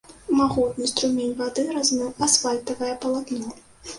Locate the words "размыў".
1.77-2.09